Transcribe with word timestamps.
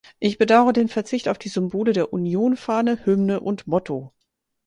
Ich 0.17 0.39
bedaure 0.39 0.73
den 0.73 0.87
Verzicht 0.87 1.27
auf 1.29 1.37
die 1.37 1.49
Symbole 1.49 1.93
der 1.93 2.11
Union 2.11 2.57
Fahne, 2.57 3.05
Hymne 3.05 3.39
und 3.39 3.67
Motto. 3.67 4.11